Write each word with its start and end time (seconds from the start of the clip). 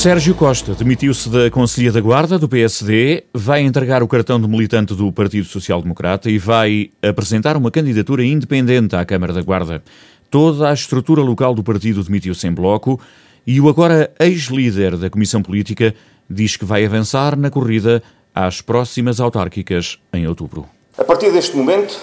Sérgio 0.00 0.34
Costa 0.34 0.72
demitiu-se 0.72 1.28
da 1.28 1.50
Conselhia 1.50 1.92
da 1.92 2.00
Guarda 2.00 2.38
do 2.38 2.48
PSD, 2.48 3.24
vai 3.34 3.60
entregar 3.60 4.02
o 4.02 4.08
cartão 4.08 4.40
de 4.40 4.48
militante 4.48 4.94
do 4.94 5.12
Partido 5.12 5.44
Social 5.44 5.82
Democrata 5.82 6.30
e 6.30 6.38
vai 6.38 6.90
apresentar 7.02 7.54
uma 7.54 7.70
candidatura 7.70 8.24
independente 8.24 8.96
à 8.96 9.04
Câmara 9.04 9.34
da 9.34 9.42
Guarda. 9.42 9.82
Toda 10.30 10.70
a 10.70 10.72
estrutura 10.72 11.20
local 11.20 11.54
do 11.54 11.62
partido 11.62 12.02
demitiu-se 12.02 12.46
em 12.46 12.50
bloco 12.50 12.98
e 13.46 13.60
o 13.60 13.68
agora 13.68 14.10
ex-líder 14.18 14.96
da 14.96 15.10
Comissão 15.10 15.42
Política 15.42 15.94
diz 16.30 16.56
que 16.56 16.64
vai 16.64 16.82
avançar 16.86 17.36
na 17.36 17.50
corrida 17.50 18.02
às 18.34 18.62
próximas 18.62 19.20
autárquicas 19.20 19.98
em 20.14 20.26
outubro. 20.26 20.66
A 20.96 21.04
partir 21.04 21.30
deste 21.30 21.54
momento, 21.54 21.94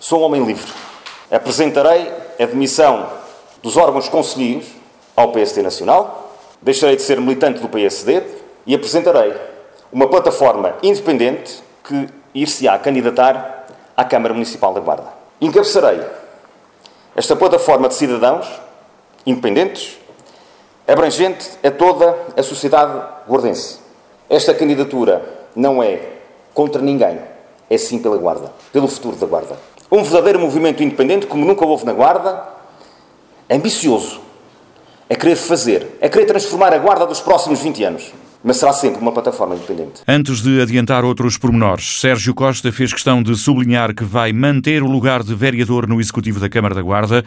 sou 0.00 0.22
um 0.22 0.24
homem 0.24 0.44
livre. 0.44 0.72
Apresentarei 1.30 2.10
a 2.40 2.44
demissão 2.44 3.08
dos 3.62 3.76
órgãos 3.76 4.08
conselheiros 4.08 4.66
ao 5.14 5.30
PSD 5.30 5.62
Nacional 5.62 6.23
deixarei 6.64 6.96
de 6.96 7.02
ser 7.02 7.20
militante 7.20 7.60
do 7.60 7.68
PSD 7.68 8.22
e 8.66 8.74
apresentarei 8.74 9.34
uma 9.92 10.08
plataforma 10.08 10.74
independente 10.82 11.62
que 11.84 12.08
ir-se-á 12.34 12.78
candidatar 12.78 13.66
à 13.94 14.04
Câmara 14.04 14.32
Municipal 14.32 14.72
da 14.72 14.80
Guarda. 14.80 15.06
Encabeçarei 15.40 16.00
esta 17.14 17.36
plataforma 17.36 17.86
de 17.86 17.94
cidadãos 17.94 18.48
independentes, 19.26 19.98
abrangente 20.88 21.50
a 21.62 21.70
toda 21.70 22.16
a 22.36 22.42
sociedade 22.42 23.00
guardense. 23.28 23.78
Esta 24.28 24.54
candidatura 24.54 25.22
não 25.54 25.82
é 25.82 26.00
contra 26.54 26.80
ninguém, 26.80 27.20
é 27.68 27.78
sim 27.78 27.98
pela 27.98 28.16
Guarda, 28.16 28.52
pelo 28.72 28.88
futuro 28.88 29.16
da 29.16 29.26
Guarda. 29.26 29.56
Um 29.92 30.02
verdadeiro 30.02 30.40
movimento 30.40 30.82
independente, 30.82 31.26
como 31.26 31.44
nunca 31.44 31.64
houve 31.64 31.84
na 31.84 31.92
Guarda, 31.92 32.42
ambicioso, 33.50 34.23
é 35.08 35.14
querer 35.14 35.36
fazer, 35.36 35.96
é 36.00 36.08
querer 36.08 36.26
transformar 36.26 36.72
a 36.72 36.78
Guarda 36.78 37.06
dos 37.06 37.20
próximos 37.20 37.60
20 37.60 37.84
anos. 37.84 38.12
Mas 38.42 38.58
será 38.58 38.74
sempre 38.74 39.00
uma 39.00 39.10
plataforma 39.10 39.54
independente. 39.54 40.02
Antes 40.06 40.42
de 40.42 40.60
adiantar 40.60 41.02
outros 41.02 41.38
pormenores, 41.38 41.98
Sérgio 41.98 42.34
Costa 42.34 42.70
fez 42.70 42.92
questão 42.92 43.22
de 43.22 43.34
sublinhar 43.36 43.94
que 43.94 44.04
vai 44.04 44.34
manter 44.34 44.82
o 44.82 44.86
lugar 44.86 45.22
de 45.22 45.34
vereador 45.34 45.86
no 45.88 45.98
Executivo 45.98 46.38
da 46.38 46.48
Câmara 46.48 46.74
da 46.74 46.82
Guarda, 46.82 47.24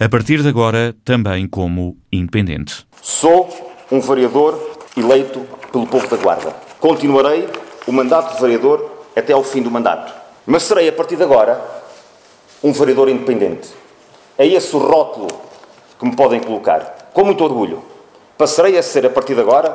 a 0.00 0.08
partir 0.08 0.40
de 0.40 0.48
agora 0.48 0.96
também 1.04 1.46
como 1.46 1.98
independente. 2.10 2.86
Sou 3.02 3.48
um 3.92 4.00
vereador 4.00 4.58
eleito 4.96 5.40
pelo 5.70 5.86
povo 5.86 6.08
da 6.08 6.16
Guarda. 6.16 6.56
Continuarei 6.80 7.46
o 7.86 7.92
mandato 7.92 8.34
de 8.34 8.40
vereador 8.40 9.04
até 9.14 9.34
ao 9.34 9.44
fim 9.44 9.60
do 9.60 9.70
mandato. 9.70 10.14
Mas 10.46 10.62
serei, 10.62 10.88
a 10.88 10.92
partir 10.92 11.16
de 11.16 11.22
agora, 11.22 11.62
um 12.62 12.72
vereador 12.72 13.10
independente. 13.10 13.68
É 14.38 14.46
esse 14.46 14.74
o 14.74 14.78
rótulo 14.78 15.28
que 15.98 16.06
me 16.06 16.16
podem 16.16 16.40
colocar 16.40 17.03
com 17.14 17.24
muito 17.24 17.44
orgulho, 17.44 17.80
passarei 18.36 18.76
a 18.76 18.82
ser, 18.82 19.06
a 19.06 19.10
partir 19.10 19.36
de 19.36 19.40
agora, 19.40 19.72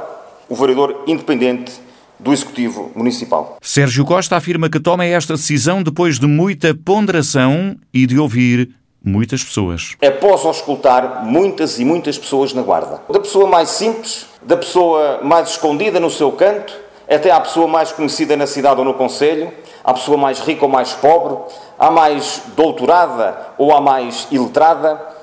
o 0.50 0.56
vereador 0.56 1.04
independente 1.08 1.72
do 2.20 2.34
Executivo 2.34 2.92
Municipal. 2.94 3.58
Sérgio 3.62 4.04
Costa 4.04 4.36
afirma 4.36 4.70
que 4.70 4.78
toma 4.78 5.06
esta 5.06 5.36
decisão 5.36 5.82
depois 5.82 6.20
de 6.20 6.28
muita 6.28 6.76
ponderação 6.76 7.78
e 7.94 8.06
de 8.06 8.20
ouvir 8.20 8.76
muitas 9.02 9.42
pessoas. 9.42 9.95
Após 10.06 10.45
auscultar 10.45 11.23
muitas 11.23 11.80
e 11.80 11.86
muitas 11.86 12.17
pessoas 12.17 12.54
na 12.54 12.62
Guarda. 12.62 13.02
Da 13.10 13.22
pessoa 13.22 13.48
mais 13.48 13.70
simples, 13.70 14.26
da 14.42 14.58
pessoa 14.58 15.22
mais 15.23 15.52
escondida 15.52 15.98
no 15.98 16.10
seu 16.10 16.34
canto, 16.34 16.73
até 17.10 17.32
à 17.32 17.40
pessoa 17.40 17.70
mais 17.70 17.94
conhecida 17.94 18.36
na 18.36 18.48
cidade 18.48 18.80
ou 18.82 18.86
no 18.86 18.95
Conselho, 18.95 19.50
à 19.82 19.94
pessoa 19.94 20.17
mais 20.17 20.42
rica 20.42 20.66
ou 20.66 20.70
mais 20.70 20.92
pobre, 20.92 21.38
à 21.80 21.90
mais 21.90 22.42
doutorada 22.58 23.54
ou 23.58 23.73
à 23.73 23.80
mais 23.80 24.28
iletrada, 24.30 25.19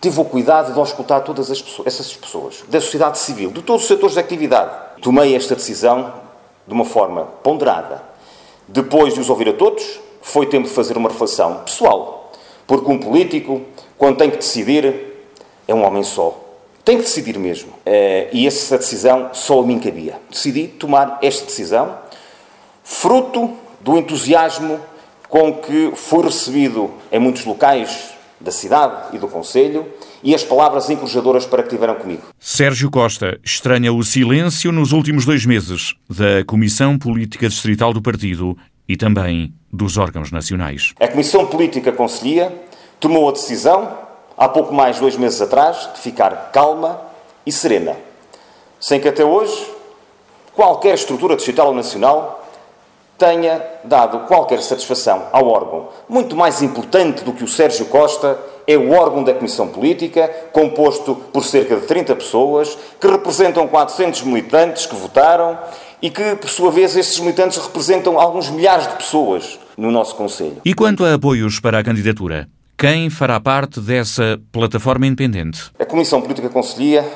tive 0.00 0.20
o 0.20 0.24
cuidado 0.24 0.72
de 0.72 0.78
auscultar 0.78 1.22
todas 1.22 1.50
as 1.50 1.60
pessoas, 1.60 1.86
essas 1.86 2.14
pessoas, 2.14 2.64
da 2.68 2.80
sociedade 2.80 3.18
civil, 3.18 3.50
de 3.50 3.62
todos 3.62 3.82
os 3.82 3.88
setores 3.88 4.14
de 4.14 4.20
atividade. 4.20 4.70
Tomei 5.02 5.36
esta 5.36 5.54
decisão 5.54 6.12
de 6.66 6.72
uma 6.72 6.84
forma 6.84 7.24
ponderada. 7.42 8.02
Depois 8.66 9.12
de 9.14 9.20
os 9.20 9.28
ouvir 9.28 9.48
a 9.50 9.52
todos, 9.52 10.00
foi 10.22 10.46
tempo 10.46 10.68
de 10.68 10.74
fazer 10.74 10.96
uma 10.96 11.08
reflexão 11.08 11.58
pessoal. 11.64 12.32
Porque 12.66 12.90
um 12.90 12.98
político, 12.98 13.62
quando 13.98 14.16
tem 14.16 14.30
que 14.30 14.38
decidir, 14.38 15.28
é 15.66 15.74
um 15.74 15.84
homem 15.84 16.02
só. 16.02 16.38
Tem 16.84 16.96
que 16.96 17.02
decidir 17.02 17.38
mesmo. 17.38 17.72
Eh, 17.84 18.28
e 18.32 18.46
essa 18.46 18.78
decisão 18.78 19.30
só 19.32 19.60
a 19.60 19.66
mim 19.66 19.78
cabia. 19.78 20.18
Decidi 20.30 20.68
tomar 20.68 21.18
esta 21.20 21.44
decisão, 21.44 21.98
fruto 22.82 23.50
do 23.80 23.98
entusiasmo 23.98 24.80
com 25.28 25.54
que 25.54 25.92
fui 25.94 26.22
recebido 26.24 26.90
em 27.12 27.18
muitos 27.18 27.44
locais 27.44 28.10
da 28.40 28.50
cidade 28.50 29.14
e 29.14 29.18
do 29.18 29.28
Conselho 29.28 29.86
e 30.22 30.34
as 30.34 30.42
palavras 30.42 30.88
encorajadoras 30.88 31.44
para 31.46 31.62
que 31.62 31.68
tiveram 31.68 31.94
comigo. 31.96 32.22
Sérgio 32.38 32.90
Costa 32.90 33.38
estranha 33.44 33.92
o 33.92 34.02
silêncio 34.02 34.72
nos 34.72 34.92
últimos 34.92 35.24
dois 35.24 35.44
meses 35.44 35.94
da 36.08 36.44
Comissão 36.46 36.98
Política 36.98 37.48
Distrital 37.48 37.92
do 37.92 38.00
Partido 38.00 38.56
e 38.88 38.96
também 38.96 39.54
dos 39.72 39.98
órgãos 39.98 40.32
nacionais. 40.32 40.94
A 40.98 41.08
Comissão 41.08 41.46
Política 41.46 41.92
Conselhia 41.92 42.52
tomou 42.98 43.28
a 43.28 43.32
decisão, 43.32 43.98
há 44.36 44.48
pouco 44.48 44.74
mais 44.74 44.96
de 44.96 45.02
dois 45.02 45.16
meses 45.16 45.40
atrás, 45.40 45.90
de 45.94 46.00
ficar 46.00 46.50
calma 46.52 47.00
e 47.46 47.52
serena, 47.52 47.96
sem 48.80 49.00
que 49.00 49.08
até 49.08 49.24
hoje 49.24 49.54
qualquer 50.54 50.94
estrutura 50.94 51.36
distrital 51.36 51.68
ou 51.68 51.74
nacional 51.74 52.39
tenha 53.20 53.62
dado 53.84 54.20
qualquer 54.20 54.62
satisfação 54.62 55.26
ao 55.30 55.46
órgão. 55.46 55.90
Muito 56.08 56.34
mais 56.34 56.62
importante 56.62 57.22
do 57.22 57.34
que 57.34 57.44
o 57.44 57.48
Sérgio 57.48 57.84
Costa 57.84 58.38
é 58.66 58.78
o 58.78 58.92
órgão 58.92 59.22
da 59.22 59.34
Comissão 59.34 59.68
Política, 59.68 60.26
composto 60.52 61.14
por 61.14 61.44
cerca 61.44 61.76
de 61.76 61.86
30 61.86 62.16
pessoas, 62.16 62.78
que 62.98 63.06
representam 63.06 63.68
400 63.68 64.22
militantes 64.22 64.86
que 64.86 64.94
votaram 64.94 65.58
e 66.00 66.08
que, 66.08 66.34
por 66.36 66.48
sua 66.48 66.70
vez, 66.70 66.96
esses 66.96 67.18
militantes 67.20 67.58
representam 67.58 68.18
alguns 68.18 68.48
milhares 68.48 68.88
de 68.88 68.94
pessoas 68.94 69.58
no 69.76 69.90
nosso 69.90 70.14
Conselho. 70.14 70.56
E 70.64 70.72
quanto 70.72 71.04
a 71.04 71.12
apoios 71.12 71.60
para 71.60 71.78
a 71.78 71.84
candidatura? 71.84 72.48
Quem 72.78 73.10
fará 73.10 73.38
parte 73.38 73.80
dessa 73.80 74.40
plataforma 74.50 75.06
independente? 75.06 75.70
A 75.78 75.84
Comissão 75.84 76.22
Política 76.22 76.48
Conselhia, 76.48 77.06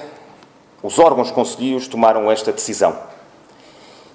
os 0.83 0.99
órgãos 0.99 1.31
conselheiros 1.31 1.89
tomaram 1.89 2.31
esta 2.31 2.53
decisão. 2.53 2.95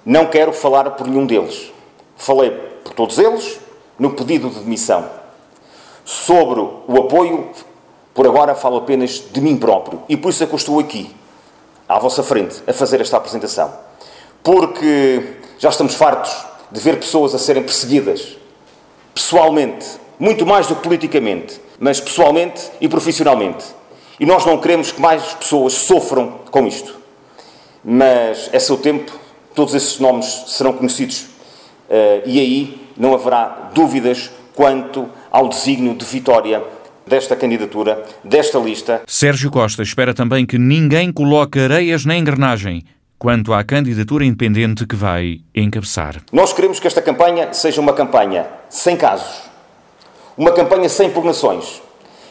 Não 0.06 0.26
quero 0.26 0.52
falar 0.52 0.90
por 0.90 1.08
nenhum 1.08 1.26
deles. 1.26 1.72
Falei 2.20 2.50
por 2.84 2.92
todos 2.92 3.18
eles 3.18 3.58
no 3.98 4.10
pedido 4.10 4.50
de 4.50 4.60
demissão. 4.60 5.08
Sobre 6.04 6.60
o 6.60 6.98
apoio, 6.98 7.48
por 8.12 8.26
agora 8.26 8.54
falo 8.54 8.76
apenas 8.76 9.24
de 9.32 9.40
mim 9.40 9.56
próprio. 9.56 10.02
E 10.06 10.18
por 10.18 10.28
isso 10.28 10.44
é 10.44 10.46
que 10.46 10.52
eu 10.52 10.58
estou 10.58 10.78
aqui, 10.78 11.10
à 11.88 11.98
vossa 11.98 12.22
frente, 12.22 12.62
a 12.66 12.74
fazer 12.74 13.00
esta 13.00 13.16
apresentação. 13.16 13.72
Porque 14.42 15.36
já 15.58 15.70
estamos 15.70 15.94
fartos 15.94 16.30
de 16.70 16.78
ver 16.78 16.98
pessoas 16.98 17.34
a 17.34 17.38
serem 17.38 17.62
perseguidas, 17.62 18.36
pessoalmente, 19.14 19.86
muito 20.18 20.44
mais 20.44 20.66
do 20.66 20.76
que 20.76 20.82
politicamente, 20.82 21.58
mas 21.78 22.00
pessoalmente 22.00 22.70
e 22.82 22.86
profissionalmente. 22.86 23.64
E 24.20 24.26
nós 24.26 24.44
não 24.44 24.58
queremos 24.58 24.92
que 24.92 25.00
mais 25.00 25.32
pessoas 25.32 25.72
sofram 25.72 26.40
com 26.50 26.66
isto. 26.66 26.96
Mas 27.82 28.50
é 28.52 28.58
seu 28.58 28.76
tempo, 28.76 29.10
todos 29.54 29.74
esses 29.74 29.98
nomes 29.98 30.26
serão 30.48 30.74
conhecidos 30.74 31.29
e 32.24 32.38
aí 32.38 32.80
não 32.96 33.14
haverá 33.14 33.70
dúvidas 33.74 34.30
quanto 34.54 35.08
ao 35.30 35.48
desígnio 35.48 35.94
de 35.94 36.04
vitória 36.04 36.62
desta 37.06 37.34
candidatura, 37.34 38.04
desta 38.22 38.58
lista. 38.58 39.02
Sérgio 39.06 39.50
Costa 39.50 39.82
espera 39.82 40.14
também 40.14 40.46
que 40.46 40.58
ninguém 40.58 41.12
coloque 41.12 41.58
areias 41.58 42.04
na 42.04 42.16
engrenagem 42.16 42.84
quanto 43.18 43.52
à 43.52 43.62
candidatura 43.62 44.24
independente 44.24 44.86
que 44.86 44.96
vai 44.96 45.40
encabeçar. 45.54 46.22
Nós 46.32 46.52
queremos 46.52 46.80
que 46.80 46.86
esta 46.86 47.02
campanha 47.02 47.52
seja 47.52 47.80
uma 47.80 47.92
campanha 47.92 48.46
sem 48.68 48.96
casos, 48.96 49.42
uma 50.38 50.52
campanha 50.52 50.88
sem 50.88 51.08
impugnações, 51.08 51.82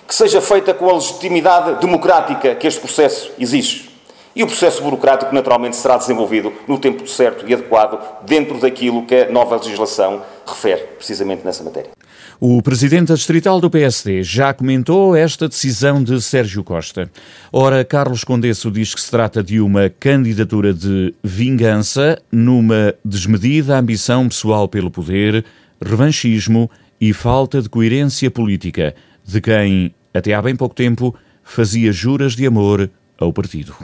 que 0.08 0.16
seja 0.16 0.42
feita 0.42 0.74
com 0.74 0.90
a 0.90 0.94
legitimidade 0.94 1.80
democrática 1.80 2.56
que 2.56 2.66
este 2.66 2.80
processo 2.80 3.32
exige. 3.38 3.89
E 4.36 4.44
o 4.44 4.48
processo 4.48 4.84
burocrático, 4.84 5.34
naturalmente, 5.34 5.76
será 5.76 5.98
desenvolvido 5.98 6.54
no 6.68 6.78
tempo 6.78 7.08
certo 7.08 7.48
e 7.48 7.54
adequado, 7.54 8.00
dentro 8.26 8.60
daquilo 8.60 9.06
que 9.06 9.16
a 9.16 9.32
nova 9.32 9.58
legislação 9.58 10.22
refere, 10.46 10.82
precisamente 10.98 11.44
nessa 11.44 11.64
matéria. 11.64 11.92
O 12.40 12.62
presidente 12.62 13.14
distrital 13.14 13.60
do 13.60 13.70
PSD 13.70 14.24
já 14.24 14.54
comentou 14.54 15.16
esta 15.16 15.50
decisão 15.50 16.02
de 16.02 16.22
Sérgio 16.22 16.64
Costa. 16.64 17.12
Ora, 17.52 17.84
Carlos 17.84 18.24
Condesso 18.24 18.72
diz 18.72 18.96
que 18.96 19.02
se 19.02 19.12
trata 19.12 19.44
de 19.44 19.60
uma 19.60 19.90
candidatura 19.90 20.74
de 20.74 21.14
vingança, 21.24 22.18
numa 22.32 22.96
desmedida 23.04 23.78
ambição 23.78 24.30
pessoal 24.30 24.70
pelo 24.70 24.90
poder, 24.90 25.44
revanchismo 25.84 26.70
e 27.02 27.12
falta 27.14 27.62
de 27.62 27.68
coerência 27.68 28.32
política, 28.32 28.96
de 29.26 29.42
quem, 29.42 29.94
até 30.14 30.34
há 30.34 30.42
bem 30.42 30.56
pouco 30.56 30.76
tempo, 30.76 31.14
fazia 31.44 31.92
juras 31.92 32.38
de 32.38 32.46
amor 32.46 32.90
ao 33.18 33.34
partido. 33.34 33.76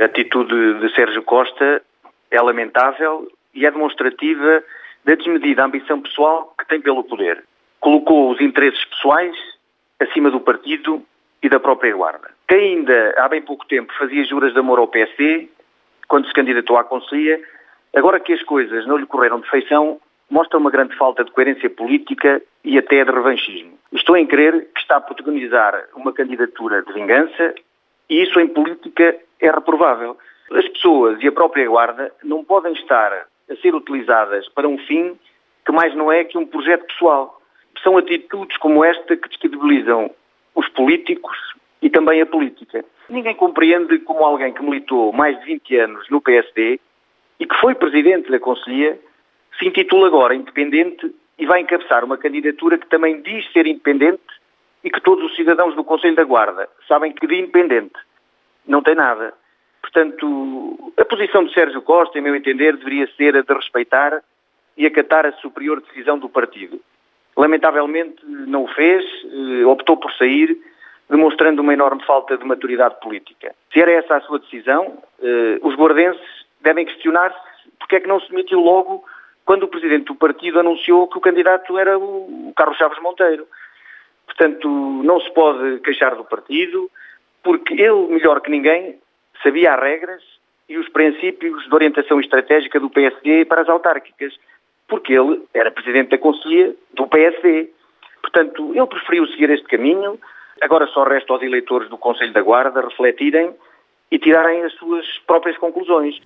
A 0.00 0.04
atitude 0.04 0.74
de 0.74 0.94
Sérgio 0.94 1.24
Costa 1.24 1.82
é 2.30 2.40
lamentável 2.40 3.26
e 3.52 3.66
é 3.66 3.70
demonstrativa 3.70 4.62
da 5.04 5.14
desmedida 5.16 5.64
ambição 5.64 6.00
pessoal 6.00 6.54
que 6.56 6.68
tem 6.68 6.80
pelo 6.80 7.02
poder. 7.02 7.42
Colocou 7.80 8.30
os 8.30 8.40
interesses 8.40 8.84
pessoais 8.84 9.34
acima 9.98 10.30
do 10.30 10.38
partido 10.38 11.02
e 11.42 11.48
da 11.48 11.58
própria 11.58 11.96
Guarda. 11.96 12.30
Quem 12.46 12.76
ainda 12.78 13.14
há 13.18 13.28
bem 13.28 13.42
pouco 13.42 13.66
tempo 13.66 13.92
fazia 13.98 14.24
juras 14.24 14.52
de 14.52 14.58
amor 14.60 14.78
ao 14.78 14.86
PSD, 14.86 15.48
quando 16.06 16.28
se 16.28 16.32
candidatou 16.32 16.76
à 16.76 16.84
Conselhia. 16.84 17.40
Agora 17.94 18.20
que 18.20 18.32
as 18.32 18.42
coisas 18.42 18.86
não 18.86 18.98
lhe 18.98 19.06
correram 19.06 19.40
de 19.40 19.50
feição, 19.50 20.00
mostra 20.30 20.58
uma 20.58 20.70
grande 20.70 20.96
falta 20.96 21.24
de 21.24 21.32
coerência 21.32 21.68
política 21.68 22.40
e 22.64 22.78
até 22.78 23.04
de 23.04 23.10
revanchismo. 23.10 23.76
Estou 23.92 24.16
em 24.16 24.26
crer 24.26 24.68
que 24.74 24.80
está 24.80 24.96
a 24.96 25.00
protagonizar 25.00 25.74
uma 25.96 26.12
candidatura 26.12 26.82
de 26.82 26.92
vingança 26.92 27.54
e 28.08 28.22
isso 28.22 28.38
em 28.40 28.48
política 28.48 29.16
é 29.40 29.50
reprovável. 29.50 30.16
As 30.50 30.68
pessoas 30.68 31.22
e 31.22 31.28
a 31.28 31.32
própria 31.32 31.68
Guarda 31.68 32.12
não 32.22 32.44
podem 32.44 32.72
estar 32.72 33.12
a 33.50 33.56
ser 33.56 33.74
utilizadas 33.74 34.48
para 34.50 34.68
um 34.68 34.78
fim 34.78 35.18
que 35.64 35.72
mais 35.72 35.94
não 35.94 36.10
é 36.10 36.24
que 36.24 36.38
um 36.38 36.46
projeto 36.46 36.86
pessoal. 36.86 37.40
São 37.82 37.96
atitudes 37.96 38.56
como 38.56 38.82
esta 38.82 39.16
que 39.16 39.28
descredibilizam 39.28 40.10
os 40.54 40.68
políticos 40.70 41.36
e 41.82 41.90
também 41.90 42.20
a 42.20 42.26
política. 42.26 42.84
Ninguém 43.08 43.34
compreende 43.34 43.98
como 44.00 44.24
alguém 44.24 44.52
que 44.52 44.62
militou 44.62 45.12
mais 45.12 45.38
de 45.40 45.44
20 45.44 45.76
anos 45.76 46.08
no 46.10 46.20
PSD 46.20 46.80
e 47.38 47.46
que 47.46 47.54
foi 47.56 47.74
presidente 47.74 48.30
da 48.30 48.40
Conselhia 48.40 48.98
se 49.58 49.66
intitula 49.66 50.08
agora 50.08 50.34
independente 50.34 51.14
e 51.38 51.46
vai 51.46 51.60
encabeçar 51.60 52.04
uma 52.04 52.16
candidatura 52.16 52.78
que 52.78 52.88
também 52.88 53.22
diz 53.22 53.50
ser 53.52 53.66
independente 53.66 54.22
e 54.82 54.90
que 54.90 55.00
todos 55.00 55.24
os 55.24 55.36
cidadãos 55.36 55.74
do 55.74 55.84
Conselho 55.84 56.14
da 56.14 56.24
Guarda 56.24 56.68
sabem 56.86 57.12
que 57.12 57.26
de 57.26 57.36
independente 57.36 57.98
não 58.66 58.82
tem 58.82 58.94
nada. 58.94 59.32
Portanto, 59.80 60.92
a 60.98 61.04
posição 61.04 61.44
de 61.44 61.52
Sérgio 61.54 61.80
Costa, 61.82 62.18
em 62.18 62.22
meu 62.22 62.36
entender, 62.36 62.76
deveria 62.76 63.08
ser 63.16 63.36
a 63.36 63.42
de 63.42 63.54
respeitar 63.54 64.22
e 64.76 64.86
acatar 64.86 65.26
a 65.26 65.32
superior 65.32 65.80
decisão 65.80 66.18
do 66.18 66.28
partido. 66.28 66.80
Lamentavelmente 67.36 68.16
não 68.24 68.64
o 68.64 68.68
fez, 68.68 69.04
eh, 69.24 69.64
optou 69.64 69.96
por 69.96 70.12
sair, 70.12 70.58
demonstrando 71.08 71.62
uma 71.62 71.72
enorme 71.72 72.04
falta 72.04 72.36
de 72.36 72.44
maturidade 72.44 73.00
política. 73.00 73.54
Se 73.72 73.80
era 73.80 73.92
essa 73.92 74.16
a 74.16 74.20
sua 74.20 74.38
decisão, 74.38 74.98
eh, 75.22 75.58
os 75.62 75.74
guardenses 75.74 76.20
devem 76.60 76.84
questionar-se 76.84 77.38
porque 77.78 77.96
é 77.96 78.00
que 78.00 78.08
não 78.08 78.20
se 78.20 78.28
demitiu 78.28 78.60
logo 78.60 79.04
quando 79.44 79.62
o 79.62 79.68
presidente 79.68 80.04
do 80.04 80.14
partido 80.14 80.60
anunciou 80.60 81.08
que 81.08 81.16
o 81.16 81.22
candidato 81.22 81.78
era 81.78 81.98
o 81.98 82.52
Carlos 82.54 82.76
Chaves 82.76 83.00
Monteiro. 83.00 83.46
Portanto, 84.28 84.68
não 85.02 85.18
se 85.20 85.32
pode 85.32 85.80
queixar 85.80 86.14
do 86.14 86.24
partido, 86.24 86.90
porque 87.42 87.72
ele, 87.74 88.08
melhor 88.08 88.40
que 88.42 88.50
ninguém, 88.50 88.98
sabia 89.42 89.74
as 89.74 89.80
regras 89.80 90.22
e 90.68 90.76
os 90.76 90.88
princípios 90.90 91.66
de 91.66 91.74
orientação 91.74 92.20
estratégica 92.20 92.78
do 92.78 92.90
PSD 92.90 93.46
para 93.46 93.62
as 93.62 93.68
autárquicas, 93.68 94.38
porque 94.86 95.14
ele 95.14 95.42
era 95.54 95.70
presidente 95.70 96.10
da 96.10 96.18
Conselhia 96.18 96.74
do 96.92 97.06
PSD. 97.06 97.70
Portanto, 98.20 98.72
ele 98.74 98.86
preferiu 98.86 99.26
seguir 99.28 99.50
este 99.50 99.66
caminho. 99.66 100.20
Agora 100.60 100.86
só 100.88 101.04
resta 101.04 101.32
aos 101.32 101.42
eleitores 101.42 101.88
do 101.88 101.96
Conselho 101.96 102.32
da 102.32 102.42
Guarda 102.42 102.82
refletirem 102.82 103.54
e 104.10 104.18
tirarem 104.18 104.62
as 104.62 104.74
suas 104.74 105.06
próprias 105.26 105.56
conclusões. 105.56 106.20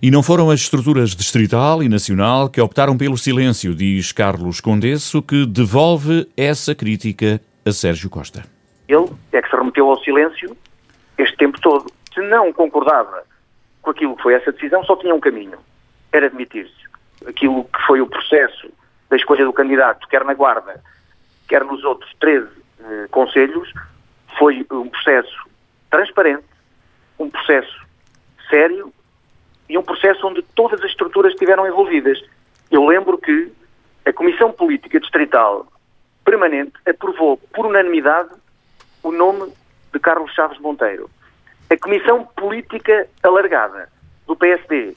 E 0.00 0.10
não 0.10 0.22
foram 0.22 0.50
as 0.50 0.60
estruturas 0.60 1.10
distrital 1.14 1.82
e 1.82 1.88
nacional 1.88 2.50
que 2.50 2.60
optaram 2.60 2.98
pelo 2.98 3.16
silêncio, 3.16 3.74
diz 3.74 4.12
Carlos 4.12 4.60
Condesso, 4.60 5.22
que 5.22 5.46
devolve 5.46 6.28
essa 6.36 6.74
crítica 6.74 7.40
a 7.64 7.72
Sérgio 7.72 8.10
Costa. 8.10 8.44
Ele 8.88 9.08
é 9.32 9.40
que 9.40 9.48
se 9.48 9.56
remeteu 9.56 9.88
ao 9.88 9.98
silêncio 10.00 10.56
este 11.16 11.36
tempo 11.36 11.58
todo. 11.60 11.90
Se 12.12 12.20
não 12.20 12.52
concordava 12.52 13.22
com 13.80 13.90
aquilo 13.90 14.16
que 14.16 14.22
foi 14.22 14.34
essa 14.34 14.52
decisão, 14.52 14.84
só 14.84 14.96
tinha 14.96 15.14
um 15.14 15.20
caminho: 15.20 15.58
era 16.12 16.26
admitir-se. 16.26 16.86
Aquilo 17.26 17.64
que 17.64 17.80
foi 17.86 18.00
o 18.00 18.06
processo 18.06 18.68
da 19.08 19.16
escolha 19.16 19.44
do 19.44 19.52
candidato, 19.52 20.06
quer 20.08 20.24
na 20.24 20.34
Guarda, 20.34 20.82
quer 21.48 21.64
nos 21.64 21.82
outros 21.84 22.12
13 22.20 22.46
eh, 22.80 23.06
conselhos, 23.10 23.72
foi 24.38 24.66
um 24.70 24.88
processo 24.88 25.48
transparente, 25.90 26.44
um 27.18 27.30
processo 27.30 27.86
sério 28.50 28.92
e 29.68 29.76
um 29.76 29.82
processo 29.82 30.26
onde 30.26 30.42
todas 30.54 30.80
as 30.80 30.90
estruturas 30.90 31.32
estiveram 31.32 31.66
envolvidas. 31.66 32.22
Eu 32.70 32.84
lembro 32.84 33.18
que 33.18 33.52
a 34.04 34.12
Comissão 34.12 34.52
Política 34.52 35.00
Distrital 35.00 35.66
Permanente 36.24 36.72
aprovou 36.88 37.36
por 37.54 37.66
unanimidade 37.66 38.30
o 39.02 39.12
nome 39.12 39.52
de 39.92 39.98
Carlos 39.98 40.32
Chaves 40.32 40.58
Monteiro. 40.58 41.08
A 41.70 41.76
Comissão 41.76 42.24
Política 42.36 43.08
Alargada 43.22 43.88
do 44.26 44.36
PSD 44.36 44.94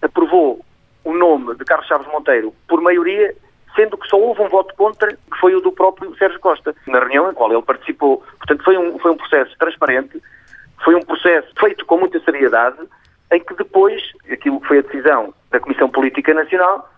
aprovou 0.00 0.64
o 1.04 1.14
nome 1.14 1.54
de 1.56 1.64
Carlos 1.64 1.86
Chaves 1.86 2.06
Monteiro 2.08 2.54
por 2.68 2.80
maioria, 2.80 3.34
sendo 3.74 3.96
que 3.96 4.08
só 4.08 4.18
houve 4.18 4.42
um 4.42 4.48
voto 4.48 4.74
contra, 4.74 5.12
que 5.12 5.38
foi 5.40 5.54
o 5.54 5.60
do 5.60 5.72
próprio 5.72 6.16
Sérgio 6.16 6.40
Costa, 6.40 6.74
na 6.86 7.00
reunião 7.00 7.30
em 7.30 7.34
qual 7.34 7.52
ele 7.52 7.62
participou. 7.62 8.22
Portanto, 8.38 8.62
foi 8.64 8.76
um, 8.76 8.98
foi 8.98 9.10
um 9.10 9.16
processo 9.16 9.56
transparente, 9.58 10.22
foi 10.84 10.94
um 10.94 11.02
processo 11.02 11.48
feito 11.58 11.84
com 11.86 11.98
muita 11.98 12.20
seriedade, 12.20 12.78
em 13.32 13.40
que 13.40 13.54
depois, 13.54 14.02
aquilo 14.30 14.60
que 14.60 14.68
foi 14.68 14.78
a 14.78 14.82
decisão 14.82 15.34
da 15.50 15.58
Comissão 15.58 15.88
Política 15.90 16.34
Nacional, 16.34 16.88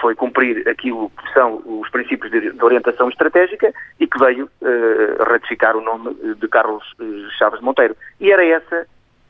foi 0.00 0.14
cumprir 0.14 0.68
aquilo 0.68 1.10
que 1.10 1.32
são 1.32 1.62
os 1.64 1.88
princípios 1.90 2.30
de, 2.30 2.50
de 2.50 2.64
orientação 2.64 3.08
estratégica 3.08 3.72
e 4.00 4.06
que 4.06 4.18
veio 4.18 4.50
uh, 4.60 5.22
ratificar 5.22 5.76
o 5.76 5.80
nome 5.80 6.14
de 6.34 6.48
Carlos 6.48 6.84
uh, 6.98 7.30
Chaves 7.38 7.60
Monteiro. 7.60 7.96
E 8.20 8.32
era 8.32 8.44
essa 8.44 8.86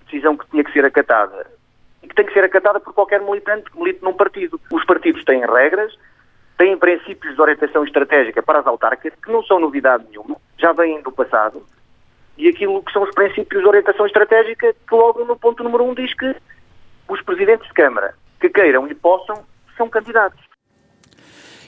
decisão 0.07 0.37
que 0.37 0.49
tinha 0.51 0.65
que 0.65 0.73
ser 0.73 0.85
acatada. 0.85 1.47
E 2.03 2.09
que 2.09 2.15
tem 2.15 2.25
que 2.25 2.33
ser 2.33 2.45
acatada 2.45 2.81
por 2.81 2.95
qualquer 2.95 3.21
militante 3.21 3.71
que 3.71 3.79
milite 3.79 4.03
num 4.03 4.15
partido. 4.15 4.59
Os 4.73 4.85
partidos 4.85 5.25
têm 5.25 5.41
regras, 5.41 5.95
têm 6.57 6.77
princípios 6.79 7.35
de 7.35 7.41
orientação 7.41 7.85
estratégica 7.85 8.43
para 8.43 8.61
as 8.61 8.67
autárquicas, 8.67 9.19
que 9.23 9.31
não 9.31 9.43
são 9.45 9.61
novidade 9.61 10.07
nenhuma, 10.09 10.37
já 10.59 10.73
vêm 10.73 11.03
do 11.03 11.13
passado, 11.13 11.63
e 12.39 12.49
aquilo 12.49 12.83
que 12.83 12.93
são 12.93 13.03
os 13.03 13.15
princípios 13.15 13.63
de 13.63 13.69
orientação 13.69 14.07
estratégica, 14.07 14.73
que 14.73 14.95
logo 14.95 15.25
no 15.25 15.37
ponto 15.37 15.63
número 15.63 15.85
um 15.85 15.95
diz 15.95 16.13
que 16.15 16.35
os 17.09 17.21
presidentes 17.23 17.67
de 17.69 17.75
Câmara 17.75 18.15
que 18.41 18.49
queiram 18.49 18.87
e 18.89 18.95
possam 18.95 19.45
são 19.77 19.89
candidatos. 19.89 20.45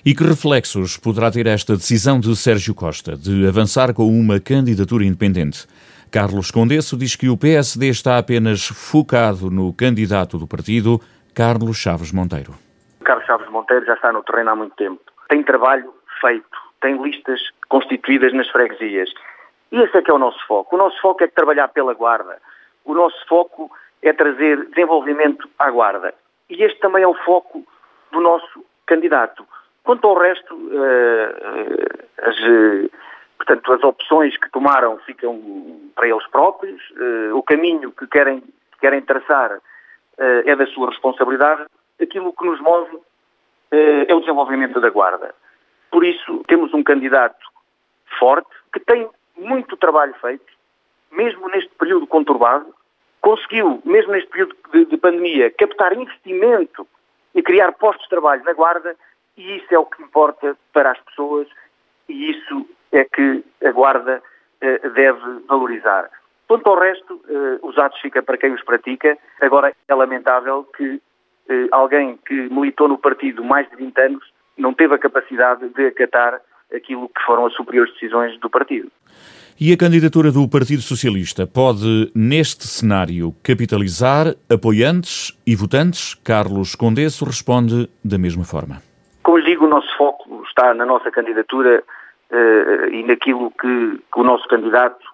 E 0.04 0.14
que 0.14 0.22
reflexos 0.22 0.96
poderá 0.96 1.30
ter 1.30 1.46
esta 1.46 1.74
decisão 1.74 2.20
de 2.20 2.34
Sérgio 2.36 2.74
Costa 2.74 3.16
de 3.16 3.46
avançar 3.46 3.92
com 3.92 4.06
uma 4.08 4.40
candidatura 4.40 5.04
independente? 5.04 5.66
Carlos 6.10 6.50
Condesso 6.50 6.96
diz 6.96 7.16
que 7.16 7.28
o 7.28 7.36
PSD 7.36 7.88
está 7.88 8.16
apenas 8.16 8.68
focado 8.68 9.50
no 9.50 9.72
candidato 9.74 10.38
do 10.38 10.46
partido, 10.46 11.00
Carlos 11.34 11.76
Chaves 11.76 12.12
Monteiro. 12.12 12.54
Carlos 13.04 13.26
Chaves 13.26 13.48
Monteiro 13.50 13.84
já 13.84 13.94
está 13.94 14.12
no 14.12 14.22
terreno 14.22 14.50
há 14.50 14.56
muito 14.56 14.74
tempo. 14.76 15.00
Tem 15.28 15.42
trabalho 15.42 15.92
feito, 16.20 16.46
tem 16.80 17.00
listas 17.02 17.40
constituídas 17.68 18.32
nas 18.32 18.48
freguesias. 18.48 19.10
E 19.70 19.80
esse 19.80 19.96
é 19.96 20.02
que 20.02 20.10
é 20.10 20.14
o 20.14 20.18
nosso 20.18 20.44
foco. 20.46 20.74
O 20.74 20.78
nosso 20.78 21.00
foco 21.00 21.22
é 21.22 21.26
trabalhar 21.26 21.68
pela 21.68 21.94
Guarda. 21.94 22.38
O 22.84 22.94
nosso 22.94 23.26
foco 23.26 23.70
é 24.02 24.12
trazer 24.12 24.66
desenvolvimento 24.68 25.48
à 25.58 25.70
Guarda. 25.70 26.14
E 26.48 26.62
este 26.62 26.78
também 26.80 27.02
é 27.02 27.06
o 27.06 27.14
foco 27.14 27.64
do 28.10 28.20
nosso 28.20 28.64
candidato. 28.86 29.46
Quanto 29.84 30.06
ao 30.06 30.18
resto, 30.18 30.54
uh, 30.54 32.22
as, 32.22 32.36
portanto, 33.36 33.72
as 33.72 33.82
opções 33.84 34.36
que 34.38 34.50
tomaram 34.50 34.98
ficam 34.98 35.40
para 35.94 36.08
eles 36.08 36.26
próprios, 36.28 36.82
uh, 36.90 37.36
o 37.36 37.42
caminho 37.42 37.92
que 37.92 38.06
querem, 38.06 38.40
que 38.40 38.78
querem 38.80 39.02
traçar 39.02 39.52
uh, 39.52 39.60
é 40.18 40.56
da 40.56 40.66
sua 40.66 40.90
responsabilidade, 40.90 41.66
aquilo 42.00 42.32
que 42.32 42.44
nos 42.44 42.60
move 42.60 42.98
é 43.70 44.14
o 44.14 44.20
desenvolvimento 44.20 44.80
da 44.80 44.88
Guarda. 44.88 45.34
Por 45.90 46.02
isso, 46.02 46.42
temos 46.48 46.72
um 46.72 46.82
candidato 46.82 47.44
forte, 48.18 48.48
que 48.72 48.80
tem 48.80 49.06
muito 49.38 49.76
trabalho 49.76 50.14
feito, 50.20 50.44
mesmo 51.10 51.48
neste 51.48 51.70
período 51.76 52.06
conturbado, 52.06 52.74
conseguiu, 53.20 53.80
mesmo 53.84 54.12
neste 54.12 54.30
período 54.30 54.56
de, 54.72 54.84
de 54.84 54.96
pandemia, 54.96 55.50
captar 55.50 55.92
investimento 55.92 56.86
e 57.34 57.42
criar 57.42 57.72
postos 57.72 58.04
de 58.04 58.10
trabalho 58.10 58.44
na 58.44 58.52
Guarda 58.52 58.96
e 59.36 59.56
isso 59.56 59.66
é 59.74 59.78
o 59.78 59.86
que 59.86 60.02
importa 60.02 60.56
para 60.72 60.90
as 60.90 61.00
pessoas 61.00 61.46
e 62.08 62.30
isso 62.30 62.68
é 62.92 63.04
que 63.04 63.44
a 63.64 63.70
Guarda 63.70 64.22
uh, 64.62 64.90
deve 64.90 65.40
valorizar. 65.46 66.10
Quanto 66.46 66.68
ao 66.68 66.78
resto, 66.78 67.14
uh, 67.14 67.66
os 67.66 67.78
atos 67.78 68.00
fica 68.00 68.22
para 68.22 68.38
quem 68.38 68.52
os 68.52 68.64
pratica. 68.64 69.16
Agora, 69.40 69.74
é 69.86 69.94
lamentável 69.94 70.64
que 70.76 70.94
uh, 70.94 71.68
alguém 71.70 72.16
que 72.26 72.34
militou 72.48 72.88
no 72.88 72.98
partido 72.98 73.44
mais 73.44 73.68
de 73.68 73.76
20 73.76 74.00
anos 74.00 74.32
não 74.56 74.72
teve 74.72 74.94
a 74.94 74.98
capacidade 74.98 75.68
de 75.68 75.86
acatar 75.86 76.40
aquilo 76.74 77.08
que 77.08 77.22
foram 77.24 77.46
as 77.46 77.54
superiores 77.54 77.92
decisões 77.94 78.38
do 78.40 78.50
partido. 78.50 78.90
E 79.60 79.72
a 79.72 79.76
candidatura 79.76 80.30
do 80.30 80.48
Partido 80.48 80.82
Socialista 80.82 81.44
pode, 81.44 82.12
neste 82.14 82.64
cenário, 82.68 83.34
capitalizar 83.42 84.36
apoiantes 84.48 85.36
e 85.44 85.56
votantes? 85.56 86.14
Carlos 86.14 86.76
Condesso 86.76 87.24
responde 87.24 87.90
da 88.04 88.16
mesma 88.16 88.44
forma. 88.44 88.80
Como 89.24 89.36
lhe 89.36 89.44
digo, 89.44 89.66
o 89.66 89.68
nosso 89.68 89.88
foco 89.96 90.44
está 90.46 90.72
na 90.74 90.86
nossa 90.86 91.10
candidatura 91.10 91.82
uh, 92.30 92.86
e 92.94 93.02
naquilo 93.02 93.50
que, 93.50 94.00
que, 94.12 94.20
o 94.20 94.22
nosso 94.22 94.46
candidato 94.46 95.04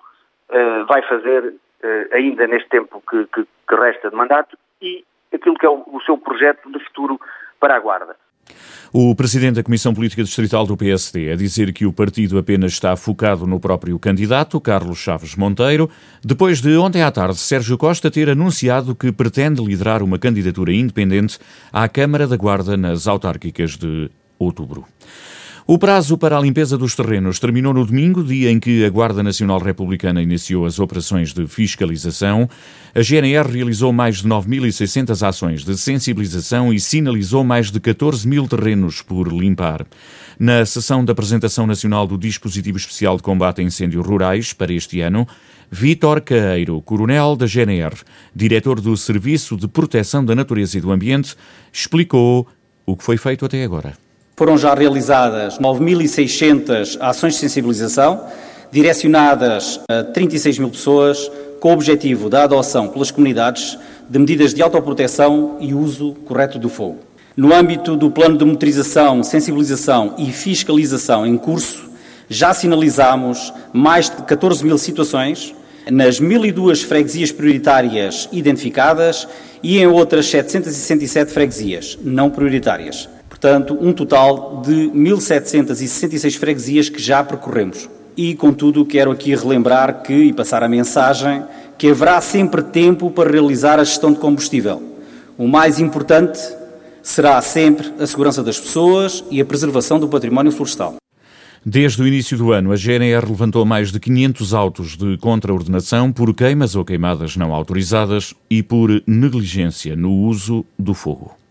uh, 0.51 0.85
vai 0.87 1.01
fazer 1.09 1.43
uh, 1.47 2.15
ainda 2.15 2.47
neste 2.47 2.69
tempo 2.69 3.03
que, 3.09 3.27
que, 3.33 3.45
que, 3.45 3.75
resta 3.75 4.11
de 4.11 4.17
mandato 4.17 4.59
e 4.83 5.03
aquilo 5.33 5.55
que 5.55 5.65
é 5.65 5.71
o, 5.71 5.85
o 5.87 6.03
seu 6.03 6.19
projeto 6.19 6.71
de 6.71 6.85
futuro 6.85 7.19
para 7.59 7.77
a 7.77 7.81
Guarda. 7.81 8.15
O 8.93 9.15
presidente 9.15 9.57
da 9.57 9.63
Comissão 9.63 9.93
Política 9.93 10.23
Distrital 10.23 10.67
do 10.67 10.77
PSD 10.77 11.33
a 11.33 11.37
dizer 11.37 11.73
que 11.73 11.85
o 11.85 11.93
partido 11.93 12.39
apenas 12.39 12.73
está 12.73 12.95
focado 12.95 13.47
no 13.47 13.59
próprio 13.59 13.99
candidato, 13.99 14.61
Carlos 14.61 14.99
Chaves 14.99 15.35
Monteiro, 15.35 15.91
depois 16.25 16.61
de 16.61 16.77
ontem 16.77 17.03
à 17.03 17.11
tarde 17.11 17.37
Sérgio 17.37 17.77
Costa 17.77 18.11
ter 18.11 18.31
anunciado 18.31 18.95
que 18.95 19.11
pretende 19.11 19.61
liderar 19.61 20.03
uma 20.03 20.19
candidatura 20.19 20.73
independente 20.73 21.39
à 21.73 21.89
Câmara 21.89 22.29
da 22.29 22.37
Guarda 22.37 22.77
nas 22.77 23.09
autárquicas 23.09 23.77
de 23.77 24.09
outubro. 24.39 24.85
O 25.67 25.79
prazo 25.79 26.19
para 26.19 26.37
a 26.37 26.41
limpeza 26.43 26.77
dos 26.77 26.95
terrenos 26.95 27.39
terminou 27.39 27.73
no 27.73 27.87
domingo, 27.87 28.23
dia 28.23 28.51
em 28.51 28.61
que 28.61 28.85
a 28.85 28.91
Guarda 28.91 29.23
Nacional 29.23 29.59
Republicana 29.59 30.21
iniciou 30.21 30.67
as 30.67 30.79
operações 30.79 31.33
de 31.33 31.47
fiscalização. 31.47 32.47
A 32.95 33.01
GNR 33.01 33.51
realizou 33.51 33.91
mais 33.91 34.19
de 34.19 34.29
9.600 34.29 35.27
ações 35.27 35.65
de 35.65 35.79
sensibilização 35.79 36.71
e 36.71 36.79
sinalizou 36.79 37.43
mais 37.43 37.71
de 37.71 37.81
14 37.81 38.29
mil 38.29 38.47
terrenos 38.47 39.01
por 39.01 39.33
limpar. 39.33 39.87
Na 40.39 40.67
sessão 40.67 41.03
da 41.03 41.13
apresentação 41.13 41.67
nacional 41.67 42.07
do 42.07 42.19
Dispositivo 42.19 42.77
Especial 42.77 43.17
de 43.17 43.23
Combate 43.23 43.63
a 43.63 43.65
Incêndios 43.65 44.07
Rurais 44.07 44.53
para 44.53 44.71
este 44.71 45.01
ano, 45.01 45.27
Vítor 45.71 46.21
Caeiro, 46.21 46.83
coronel 46.83 47.37
da 47.37 47.47
GNR, 47.47 47.97
diretor 48.37 48.83
do 48.83 48.95
Serviço 48.99 49.57
de 49.57 49.67
Proteção 49.67 50.23
da 50.23 50.35
Natureza 50.35 50.77
e 50.77 50.83
do 50.83 50.93
Ambiente, 50.93 51.35
explicou 51.73 52.47
o 52.85 52.95
que 52.95 53.03
foi 53.03 53.17
feito 53.17 53.47
até 53.47 53.65
agora. 53.65 54.04
Foram 54.37 54.59
já 54.59 54.75
realizadas 54.75 55.59
9.600 55.61 56.97
ações 57.01 57.35
de 57.35 57.39
sensibilização, 57.39 58.25
direcionadas 58.73 59.79
a 59.89 60.03
36 60.03 60.59
mil 60.59 60.71
pessoas, 60.71 61.31
com 61.61 61.71
o 61.71 61.73
objetivo 61.73 62.29
da 62.29 62.43
adoção 62.43 62.89
pelas 62.89 63.13
comunidades 63.13 63.79
de 64.11 64.19
medidas 64.19 64.53
de 64.53 64.61
autoproteção 64.61 65.57
e 65.61 65.73
uso 65.73 66.15
correto 66.25 66.59
do 66.59 66.69
fogo. 66.69 66.99
No 67.37 67.55
âmbito 67.55 67.97
do 67.97 68.11
plano 68.11 68.37
de 68.37 68.45
motorização, 68.45 69.23
sensibilização 69.23 70.17
e 70.19 70.33
fiscalização 70.33 71.25
em 71.25 71.37
curso, 71.37 71.89
já 72.29 72.53
sinalizamos 72.53 73.53
mais 73.73 74.11
de 74.11 74.21
14 74.23 74.65
mil 74.65 74.77
situações 74.79 75.55
nas 75.89 76.21
1.002 76.21 76.85
freguesias 76.85 77.31
prioritárias 77.31 78.29
identificadas 78.33 79.29
e 79.63 79.79
em 79.79 79.87
outras 79.87 80.27
767 80.27 81.33
freguesias 81.33 81.97
não 82.03 82.29
prioritárias 82.31 83.14
portanto, 83.45 83.77
um 83.79 83.93
total 83.93 84.63
de 84.65 84.91
1.766 84.95 86.39
freguesias 86.39 86.89
que 86.89 86.99
já 86.99 87.23
percorremos. 87.23 87.91
E, 88.17 88.35
contudo, 88.35 88.87
quero 88.87 89.11
aqui 89.11 89.35
relembrar 89.37 90.03
que, 90.03 90.15
e 90.15 90.33
passar 90.33 90.63
a 90.63 90.69
mensagem, 90.69 91.43
que 91.77 91.91
haverá 91.91 92.19
sempre 92.23 92.63
tempo 92.63 93.11
para 93.11 93.31
realizar 93.31 93.79
a 93.79 93.85
gestão 93.85 94.15
de 94.15 94.19
combustível. 94.19 94.83
O 95.37 95.47
mais 95.47 95.79
importante 95.79 96.41
será 97.03 97.39
sempre 97.43 97.93
a 98.01 98.07
segurança 98.07 98.43
das 98.43 98.59
pessoas 98.59 99.23
e 99.31 99.43
a 99.43 99.45
preservação 99.45 100.01
do 100.01 100.09
património 100.09 100.51
florestal. 100.51 100.97
Desde 101.67 102.01
o 102.01 102.09
início 102.09 102.39
do 102.39 102.51
ano, 102.51 102.73
a 102.73 102.77
GNR 102.77 103.27
levantou 103.29 103.67
mais 103.67 103.93
de 103.93 104.01
500 104.01 104.55
autos 104.55 104.97
de 104.97 105.19
contraordenação 105.19 106.11
por 106.11 106.33
queimas 106.35 106.75
ou 106.75 106.83
queimadas 106.83 107.37
não 107.37 107.53
autorizadas 107.53 108.33
e 108.49 108.63
por 108.63 109.03
negligência 109.07 109.95
no 109.95 110.13
uso 110.13 110.65
do 110.79 110.95
fogo. 110.95 111.44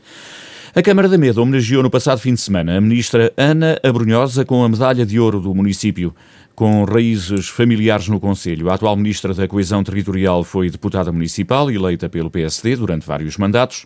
A 0.76 0.82
Câmara 0.82 1.08
da 1.08 1.20
Meda 1.20 1.40
homenageou 1.40 1.84
no 1.84 1.90
passado 1.92 2.18
fim 2.18 2.34
de 2.34 2.42
semana 2.42 2.76
a 2.76 2.82
ministra 2.82 3.32
Ana 3.38 3.80
Abrunhosa 3.84 4.44
com 4.44 4.64
a 4.64 4.68
medalha 4.68 5.06
de 5.06 5.20
ouro 5.20 5.40
do 5.40 5.54
município. 5.54 6.16
Com 6.56 6.84
raízes 6.84 7.48
familiares 7.48 8.08
no 8.08 8.20
Conselho, 8.20 8.72
a 8.72 8.74
atual 8.74 8.96
ministra 8.96 9.36
da 9.36 9.48
Coesão 9.48 9.84
Territorial 9.84 10.44
foi 10.44 10.72
deputada 10.72 11.12
municipal, 11.12 11.70
eleita 11.70 12.10
pelo 12.10 12.32
PSD 12.32 12.76
durante 12.76 13.06
vários 13.06 13.38
mandatos. 13.38 13.86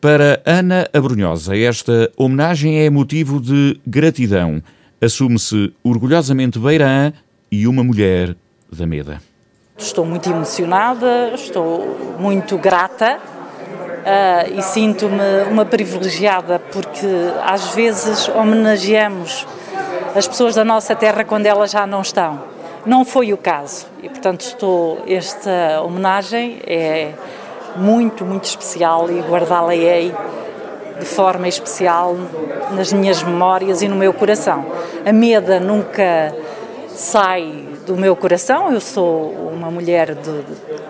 Para 0.00 0.40
Ana 0.46 0.88
Abrunhosa, 0.94 1.54
esta 1.54 2.10
homenagem 2.16 2.78
é 2.78 2.88
motivo 2.88 3.38
de 3.38 3.78
gratidão. 3.86 4.62
Assume-se 5.02 5.74
orgulhosamente 5.84 6.58
beirã 6.58 7.12
e 7.52 7.68
uma 7.68 7.84
mulher 7.84 8.34
da 8.72 8.86
Meda. 8.86 9.20
Estou 9.76 10.06
muito 10.06 10.30
emocionada, 10.30 11.34
estou 11.34 12.16
muito 12.18 12.56
grata 12.56 13.33
uh, 14.04 14.58
e 14.58 14.62
sinto-me 14.62 15.44
uma 15.50 15.64
privilegiada 15.64 16.60
porque 16.72 17.06
às 17.44 17.74
vezes 17.74 18.28
homenageamos 18.28 19.46
as 20.14 20.28
pessoas 20.28 20.54
da 20.54 20.64
nossa 20.64 20.94
terra 20.94 21.24
quando 21.24 21.46
elas 21.46 21.70
já 21.70 21.86
não 21.86 22.02
estão. 22.02 22.42
Não 22.86 23.04
foi 23.04 23.32
o 23.32 23.36
caso 23.36 23.86
e, 24.02 24.08
portanto, 24.08 24.42
estou 24.42 25.02
esta 25.06 25.80
homenagem 25.82 26.60
é 26.66 27.12
muito, 27.76 28.24
muito 28.24 28.44
especial 28.44 29.10
e 29.10 29.20
guardá-la-ei 29.20 30.14
de 30.98 31.04
forma 31.04 31.48
especial 31.48 32.16
nas 32.72 32.92
minhas 32.92 33.22
memórias 33.22 33.82
e 33.82 33.88
no 33.88 33.96
meu 33.96 34.12
coração. 34.12 34.66
A 35.04 35.12
Meda 35.12 35.58
nunca 35.58 36.34
sai 36.88 37.64
do 37.86 37.96
meu 37.96 38.14
coração, 38.14 38.72
eu 38.72 38.80
sou 38.80 39.30
uma 39.52 39.70
mulher 39.70 40.14
do, 40.14 40.44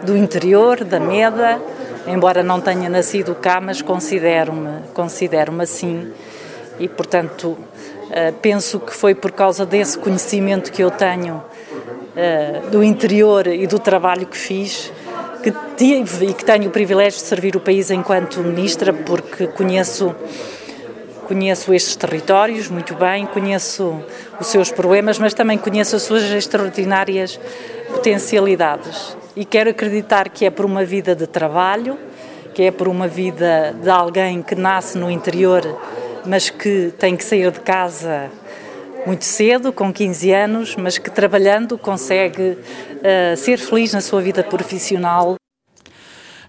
do 0.04 0.16
interior, 0.16 0.84
da 0.84 1.00
Meda, 1.00 1.60
embora 2.06 2.42
não 2.42 2.60
tenha 2.60 2.88
nascido 2.88 3.34
cá, 3.34 3.60
mas 3.60 3.80
considero-me 3.82 4.82
considero 4.92 5.60
assim. 5.60 6.12
E, 6.78 6.88
portanto, 6.88 7.56
eh, 8.10 8.32
penso 8.42 8.80
que 8.80 8.92
foi 8.92 9.14
por 9.14 9.32
causa 9.32 9.64
desse 9.64 9.98
conhecimento 9.98 10.72
que 10.72 10.82
eu 10.82 10.90
tenho 10.90 11.42
eh, 12.16 12.62
do 12.70 12.82
interior 12.82 13.46
e 13.46 13.66
do 13.66 13.78
trabalho 13.78 14.26
que 14.26 14.36
fiz 14.36 14.92
que 15.42 15.52
tive 15.76 16.26
e 16.26 16.32
que 16.32 16.44
tenho 16.44 16.68
o 16.68 16.70
privilégio 16.70 17.20
de 17.20 17.26
servir 17.26 17.54
o 17.54 17.60
país 17.60 17.90
enquanto 17.90 18.40
ministra, 18.40 18.92
porque 18.92 19.46
conheço 19.46 20.14
conheço 21.26 21.72
estes 21.72 21.96
territórios 21.96 22.68
muito 22.68 22.94
bem, 22.94 23.26
conheço 23.26 23.98
os 24.38 24.46
seus 24.46 24.70
problemas, 24.70 25.18
mas 25.18 25.32
também 25.32 25.56
conheço 25.56 25.96
as 25.96 26.02
suas 26.02 26.22
extraordinárias 26.24 27.40
potencialidades 27.88 29.16
e 29.36 29.44
quero 29.44 29.70
acreditar 29.70 30.28
que 30.28 30.44
é 30.44 30.50
por 30.50 30.64
uma 30.64 30.84
vida 30.84 31.14
de 31.14 31.26
trabalho, 31.26 31.98
que 32.54 32.62
é 32.62 32.70
por 32.70 32.88
uma 32.88 33.08
vida 33.08 33.74
de 33.82 33.90
alguém 33.90 34.42
que 34.42 34.54
nasce 34.54 34.96
no 34.96 35.10
interior, 35.10 35.62
mas 36.24 36.50
que 36.50 36.92
tem 36.98 37.16
que 37.16 37.24
sair 37.24 37.50
de 37.50 37.60
casa 37.60 38.30
muito 39.06 39.24
cedo, 39.24 39.72
com 39.72 39.92
15 39.92 40.32
anos, 40.32 40.76
mas 40.76 40.96
que 40.96 41.10
trabalhando 41.10 41.76
consegue 41.76 42.52
uh, 42.52 43.36
ser 43.36 43.58
feliz 43.58 43.92
na 43.92 44.00
sua 44.00 44.22
vida 44.22 44.42
profissional. 44.42 45.34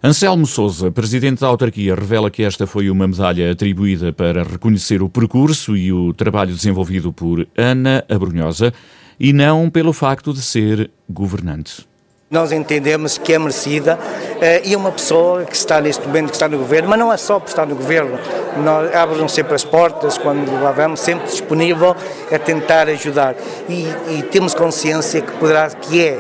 Anselmo 0.02 0.46
Souza, 0.46 0.92
presidente 0.92 1.42
da 1.42 1.48
autarquia, 1.48 1.96
revela 1.96 2.30
que 2.30 2.44
esta 2.44 2.68
foi 2.68 2.90
uma 2.90 3.08
medalha 3.08 3.52
atribuída 3.52 4.14
para 4.14 4.44
reconhecer 4.44 5.02
o 5.02 5.10
percurso 5.10 5.76
e 5.76 5.92
o 5.92 6.14
trabalho 6.14 6.54
desenvolvido 6.54 7.12
por 7.12 7.48
Ana 7.58 8.06
Abrunhosa 8.08 8.72
e 9.20 9.34
não 9.34 9.70
pelo 9.70 9.92
facto 9.92 10.32
de 10.32 10.42
ser 10.42 10.92
governante. 11.10 11.88
Nós 12.32 12.52
entendemos 12.52 13.20
que 13.20 13.34
é 13.34 13.38
merecida 13.38 14.00
eh, 14.42 14.64
e 14.66 14.76
uma 14.76 14.92
pessoa 14.92 15.46
que 15.46 15.56
está 15.56 15.80
neste 15.80 16.08
momento, 16.08 16.30
que 16.30 16.36
está 16.36 16.48
no 16.48 16.58
governo, 16.58 16.90
mas 16.90 16.98
não 16.98 17.14
é 17.14 17.18
só 17.18 17.40
por 17.40 17.50
estar 17.50 17.68
no 17.68 17.76
governo, 17.76 18.18
nós 18.64 18.96
abram 18.96 19.28
sempre 19.28 19.54
as 19.54 19.64
portas 19.64 20.18
quando 20.18 20.52
lá 20.64 20.72
vamos, 20.72 21.02
sempre 21.02 21.28
disponível 21.28 21.96
a 22.32 22.40
tentar 22.40 22.90
ajudar. 22.90 23.36
E, 23.70 23.88
e 24.10 24.24
temos 24.24 24.56
consciência 24.56 25.22
que 25.22 25.34
poderá, 25.34 25.70
que 25.70 26.04
é, 26.04 26.18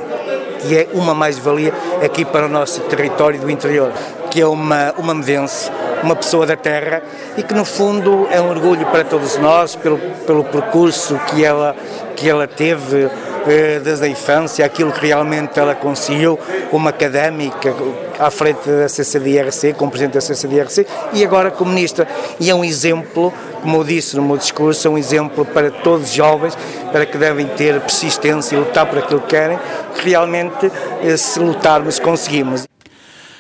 que 0.62 0.78
é 0.78 0.88
uma 0.94 1.16
mais-valia 1.16 1.74
aqui 2.04 2.24
para 2.24 2.46
o 2.46 2.50
nosso 2.50 2.82
território 2.82 3.40
do 3.40 3.50
interior, 3.50 3.92
que 4.30 4.40
é 4.40 4.46
uma, 4.46 4.94
uma 5.00 5.16
medense, 5.16 5.72
uma 6.04 6.16
pessoa 6.16 6.46
da 6.46 6.56
terra 6.56 7.02
e 7.38 7.44
que 7.44 7.54
no 7.54 7.66
fundo 7.66 8.28
é 8.32 8.40
um 8.40 8.50
orgulho 8.50 8.86
para 8.88 9.04
todos 9.04 9.38
nós 9.38 9.76
pelo, 9.76 9.98
pelo 10.26 10.44
percurso 10.44 11.20
que 11.28 11.44
ela, 11.44 11.76
que 12.16 12.30
ela 12.30 12.48
teve 12.48 13.10
eh, 13.48 13.80
desde 13.84 14.06
a 14.06 14.08
infância, 14.08 14.66
aquilo 14.66 14.92
que 14.92 15.06
realmente 15.06 15.60
ela 15.60 15.76
conseguiu 15.76 16.40
como 16.72 16.90
académica 16.90 17.76
à 18.20 18.32
frente 18.32 18.68
da 18.68 18.90
CCDRC, 18.90 19.74
como 19.74 19.92
presidente 19.92 20.16
da 20.16 20.22
CCDRC 20.22 20.88
e 21.14 21.24
agora 21.24 21.52
como 21.52 21.72
ministra. 21.72 22.08
E 22.40 22.50
é 22.50 22.56
um 22.56 22.66
exemplo, 22.66 23.32
como 23.62 23.78
eu 23.78 23.84
disse 23.84 24.16
no 24.16 24.24
meu 24.24 24.38
discurso, 24.38 24.88
é 24.88 24.92
um 24.92 24.98
exemplo 24.98 25.46
para 25.46 25.70
todos 25.70 26.10
os 26.10 26.14
jovens, 26.14 26.58
para 26.92 27.06
que 27.06 27.18
devem 27.18 27.46
ter 27.46 27.80
persistência 27.82 28.56
e 28.56 28.60
lutar 28.60 28.88
por 28.88 28.98
aquilo 28.98 29.22
que 29.22 29.28
querem, 29.28 29.60
que 29.94 30.10
realmente 30.10 30.72
eh, 31.04 31.16
se 31.16 31.40
lutarmos 31.40 32.00
conseguimos. 32.00 32.66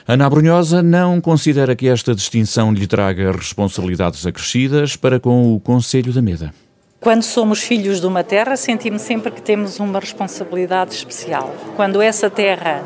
Ana 0.07 0.29
Brunhosa 0.29 0.83
não 0.83 1.19
considera 1.19 1.75
que 1.75 1.87
esta 1.87 2.13
distinção 2.13 2.71
lhe 2.71 2.85
traga 2.85 3.31
responsabilidades 3.31 4.23
acrescidas 4.23 4.95
para 4.95 5.19
com 5.19 5.55
o 5.55 5.59
Conselho 5.59 6.13
da 6.13 6.21
Meda. 6.21 6.53
Quando 7.01 7.23
somos 7.23 7.63
filhos 7.63 7.99
de 7.99 8.05
uma 8.05 8.23
terra, 8.23 8.55
sentimos 8.55 9.01
sempre 9.01 9.31
que 9.31 9.41
temos 9.41 9.79
uma 9.79 9.99
responsabilidade 9.99 10.93
especial. 10.93 11.51
Quando 11.75 12.03
essa 12.03 12.29
terra 12.29 12.83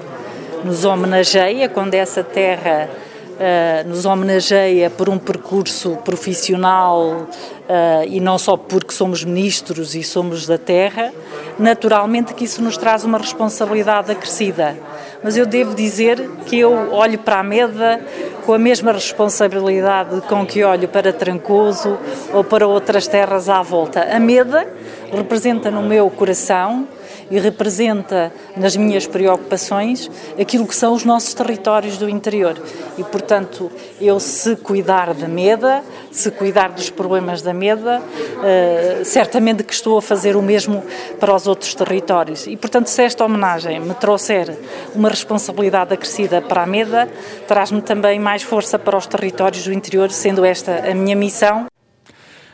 nos 0.63 0.85
homenageia, 0.85 1.67
quando 1.67 1.93
essa 1.93 2.23
terra 2.23 2.89
uh, 2.89 3.89
nos 3.89 4.05
homenageia 4.05 4.89
por 4.89 5.09
um 5.09 5.17
percurso 5.17 5.97
profissional 6.05 7.27
uh, 7.27 8.07
e 8.07 8.21
não 8.21 8.37
só 8.37 8.55
porque 8.55 8.93
somos 8.93 9.25
ministros 9.25 9.93
e 9.93 10.03
somos 10.03 10.47
da 10.47 10.57
terra, 10.57 11.11
naturalmente 11.59 12.33
que 12.33 12.45
isso 12.45 12.61
nos 12.61 12.77
traz 12.77 13.03
uma 13.03 13.17
responsabilidade 13.17 14.09
acrescida. 14.09 14.77
Mas 15.23 15.35
eu 15.35 15.45
devo 15.45 15.75
dizer 15.75 16.29
que 16.45 16.59
eu 16.59 16.93
olho 16.93 17.19
para 17.19 17.39
a 17.39 17.43
Meda 17.43 17.99
com 18.45 18.53
a 18.53 18.57
mesma 18.57 18.91
responsabilidade 18.91 20.21
com 20.21 20.45
que 20.45 20.63
olho 20.63 20.87
para 20.87 21.11
Trancoso 21.11 21.97
ou 22.33 22.43
para 22.43 22.65
outras 22.65 23.07
terras 23.07 23.49
à 23.49 23.61
volta. 23.61 24.01
A 24.01 24.19
Meda 24.19 24.67
representa 25.11 25.69
no 25.69 25.81
meu 25.81 26.09
coração 26.09 26.87
e 27.29 27.39
representa 27.39 28.31
nas 28.55 28.75
minhas 28.75 29.05
preocupações 29.05 30.09
aquilo 30.39 30.65
que 30.65 30.75
são 30.75 30.93
os 30.93 31.03
nossos 31.05 31.33
territórios 31.33 31.97
do 31.97 32.09
interior. 32.09 32.55
E, 32.99 33.03
portanto, 33.05 33.71
eu 34.01 34.19
se 34.19 34.57
cuidar 34.57 35.13
da 35.13 35.25
Meda, 35.25 35.81
se 36.11 36.29
cuidar 36.29 36.69
dos 36.71 36.89
problemas 36.89 37.41
da 37.41 37.53
Meda, 37.53 38.01
uh, 38.01 39.05
certamente 39.05 39.63
que 39.63 39.73
estou 39.73 39.97
a 39.97 40.01
fazer 40.01 40.35
o 40.35 40.41
mesmo 40.41 40.83
para 41.17 41.33
os 41.33 41.47
outros 41.47 41.73
territórios. 41.73 42.45
E, 42.45 42.57
portanto, 42.57 42.87
se 42.87 43.01
esta 43.01 43.23
homenagem 43.23 43.79
me 43.79 43.93
trouxer 43.93 44.53
uma 44.93 45.07
responsabilidade 45.07 45.93
acrescida 45.93 46.41
para 46.41 46.63
a 46.63 46.65
Meda, 46.65 47.07
traz-me 47.47 47.81
também 47.81 48.19
mais 48.19 48.43
força 48.43 48.77
para 48.77 48.97
os 48.97 49.07
territórios 49.07 49.63
do 49.63 49.71
interior, 49.71 50.11
sendo 50.11 50.43
esta 50.43 50.91
a 50.91 50.93
minha 50.93 51.15
missão. 51.15 51.67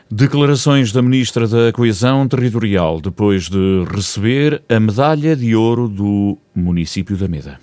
Declarações 0.08 0.92
da 0.92 1.02
Ministra 1.02 1.48
da 1.48 1.72
Coesão 1.72 2.28
Territorial 2.28 3.00
depois 3.00 3.48
de 3.48 3.84
receber 3.92 4.62
a 4.68 4.78
medalha 4.78 5.34
de 5.34 5.56
ouro 5.56 5.88
do 5.88 6.38
município 6.54 7.16
da 7.16 7.26
Meda. 7.26 7.58